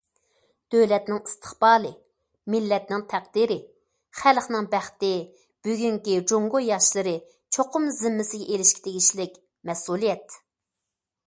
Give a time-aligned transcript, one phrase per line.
[0.75, 1.91] دۆلەتنىڭ ئىستىقبالى،
[2.53, 3.57] مىللەتنىڭ تەقدىرى،
[4.23, 5.13] خەلقنىڭ بەختى
[5.69, 7.15] بۈگۈنكى جۇڭگو ياشلىرى
[7.59, 9.39] چوقۇم زىممىسىگە ئېلىشقا تېگىشلىك
[9.71, 10.41] مەسئۇلىيەت.